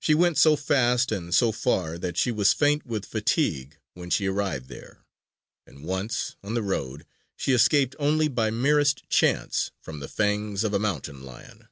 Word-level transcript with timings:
She 0.00 0.16
went 0.16 0.36
so 0.36 0.56
fast 0.56 1.12
and 1.12 1.32
so 1.32 1.52
far 1.52 1.96
that 1.96 2.16
she 2.16 2.32
was 2.32 2.52
faint 2.52 2.84
with 2.84 3.06
fatigue 3.06 3.78
when 3.94 4.10
she 4.10 4.26
arrived 4.26 4.66
there; 4.68 5.04
and 5.64 5.84
once, 5.84 6.34
on 6.42 6.54
the 6.54 6.62
road, 6.64 7.06
she 7.36 7.52
escaped 7.52 7.94
only 8.00 8.26
by 8.26 8.50
merest 8.50 9.08
chance 9.08 9.70
from 9.80 10.00
the 10.00 10.08
fangs 10.08 10.64
of 10.64 10.74
a 10.74 10.80
mountain 10.80 11.22
lion. 11.22 11.68